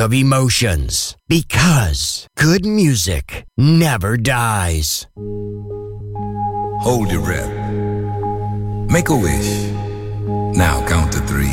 Of 0.00 0.14
emotions. 0.14 1.16
Because 1.28 2.26
good 2.36 2.64
music 2.64 3.44
never 3.56 4.16
dies. 4.16 5.06
Hold 6.82 7.12
your 7.12 7.22
breath. 7.22 7.50
Make 8.90 9.10
a 9.10 9.16
wish. 9.16 9.70
Now 10.56 10.84
count 10.88 11.12
to 11.12 11.20
three. 11.20 11.52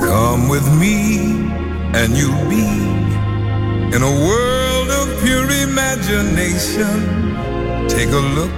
Come 0.00 0.48
with 0.48 0.66
me, 0.80 1.18
and 1.94 2.16
you'll 2.16 2.48
be 2.48 2.64
in 3.94 4.02
a 4.02 4.14
world 4.26 4.90
of 4.90 5.22
pure 5.22 5.48
imagination. 5.68 7.22
Take 7.88 8.10
a 8.10 8.24
look, 8.38 8.50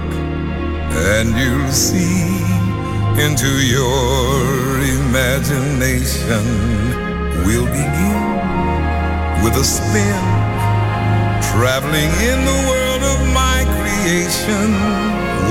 and 1.13 1.37
you'll 1.37 1.71
see 1.71 2.41
into 3.21 3.47
your 3.47 4.81
imagination. 4.99 7.06
We'll 7.45 7.65
begin 7.65 8.23
with 9.43 9.55
a 9.55 9.63
spin, 9.63 10.23
traveling 11.51 12.11
in 12.29 12.39
the 12.45 12.57
world 12.69 13.03
of 13.13 13.19
my 13.33 13.63
creation. 13.77 14.73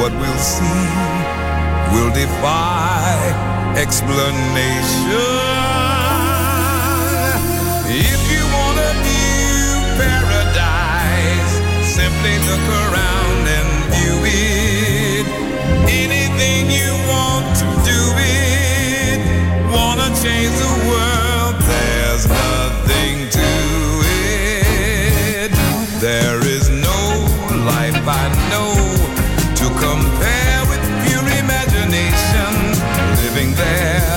What 0.00 0.12
we'll 0.12 0.38
see 0.38 0.84
will 1.92 2.12
defy 2.12 3.16
explanation. 3.76 5.06
If 7.88 8.20
you 8.32 8.42
want 8.56 8.78
a 8.78 8.92
new 9.10 9.68
paradise, 10.00 11.52
simply 11.96 12.36
look 12.48 12.66
around 12.84 13.42
and 13.58 13.68
view 13.94 14.18
it. 14.24 15.26
Anything 15.88 16.70
you 16.70 16.92
want 17.08 17.46
to 17.62 17.66
do 17.90 18.00
it. 18.18 19.18
Wanna 19.72 20.08
change 20.22 20.54
the 20.58 20.88
world? 20.88 21.15
There 26.06 26.38
is 26.46 26.70
no 26.70 27.02
life 27.66 27.98
I 28.06 28.30
know 28.52 28.70
to 29.58 29.66
compare 29.74 30.60
with 30.70 30.78
pure 31.02 31.26
imagination. 31.42 32.52
Living 33.24 33.50
there, 33.56 34.15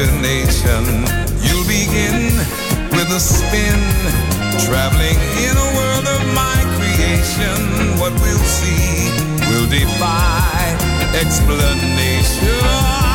imagination. 0.00 1.04
You'll 1.42 1.66
begin 1.66 2.32
with 2.90 3.10
a 3.12 3.20
spin, 3.20 3.80
traveling 4.64 5.18
in 5.36 5.54
a 5.56 5.68
world 5.76 6.06
of 6.08 6.34
my 6.34 6.56
creation. 6.76 7.98
What 7.98 8.12
we'll 8.20 8.38
see 8.38 9.10
will 9.50 9.68
defy 9.68 10.76
explanation. 11.14 13.09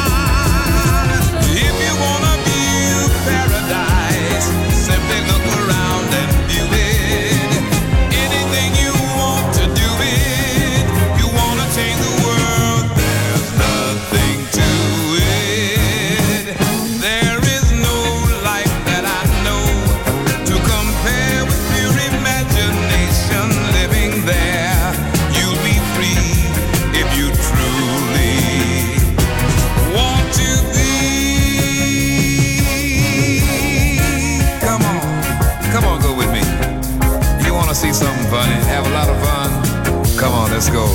Let's 40.65 40.75
go. 40.75 40.85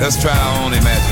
Let's 0.00 0.20
try 0.20 0.36
our 0.36 0.64
own 0.64 0.72
imagination. 0.72 1.11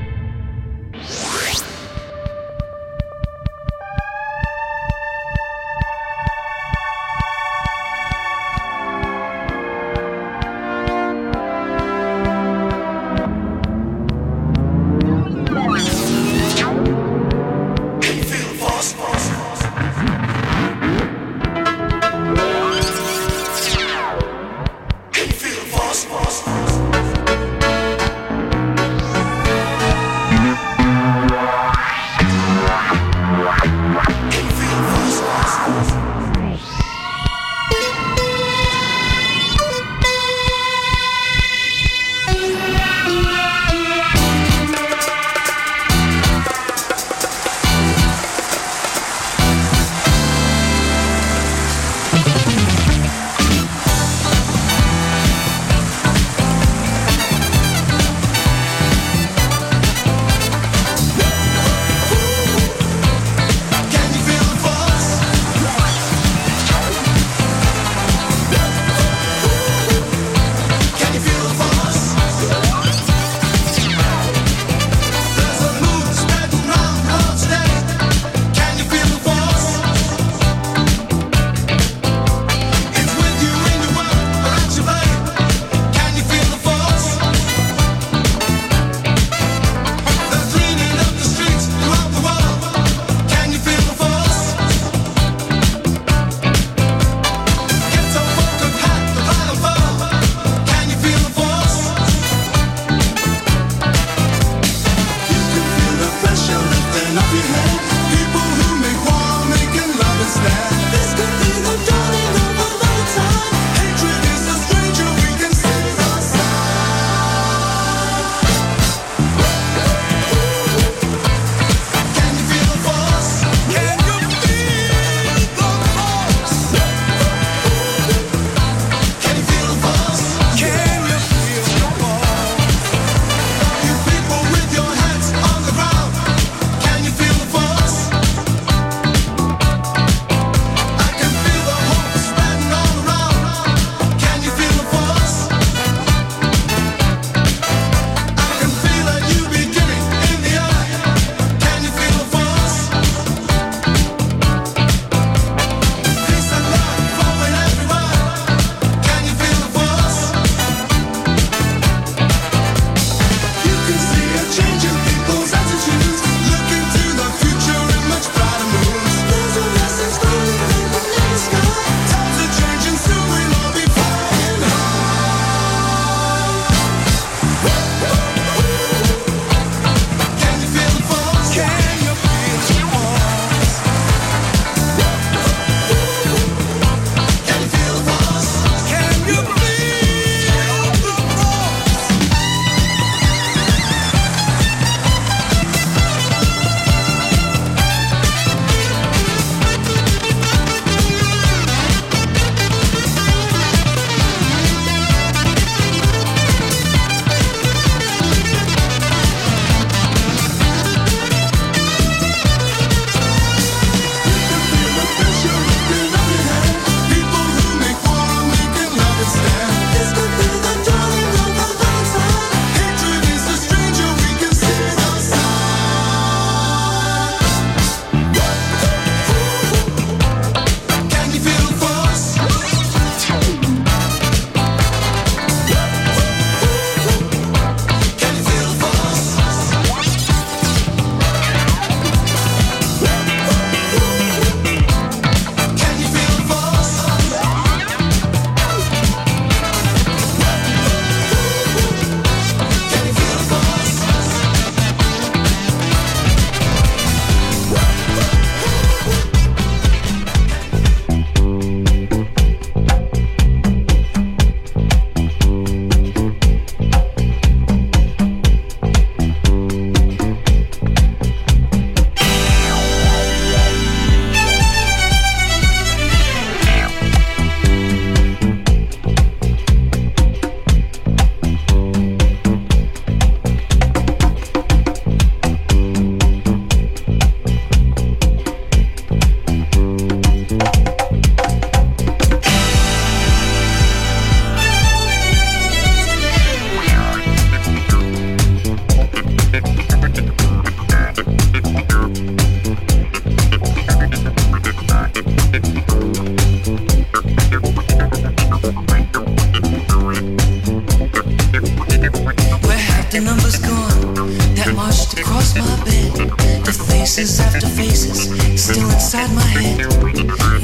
faces 317.21 317.39
after 317.39 317.67
faces 317.67 318.19
still 318.59 318.89
inside 318.89 319.31
my 319.35 319.41
head. 319.41 319.77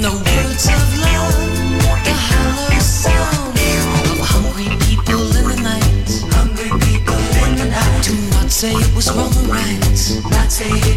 No 0.02 0.14
words 0.14 0.66
of 0.66 1.00
love, 1.06 1.38
the 2.04 2.14
hollow 2.18 2.80
sound 2.80 3.54
of 4.10 4.18
hungry 4.26 4.66
people 4.88 5.22
in 5.38 5.46
the 5.54 5.60
night. 5.62 6.10
Hungry 6.34 6.72
people 6.82 7.22
in 7.46 7.58
the 7.58 7.66
night. 7.70 8.04
Do 8.04 8.16
not 8.32 8.50
say 8.50 8.74
it 8.74 8.96
was 8.96 9.08
wrong 9.14 9.34
or 9.38 9.54
right. 9.54 10.32
Not 10.32 10.52
say 10.52 10.70
it 10.70 10.97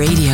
Radio, 0.00 0.29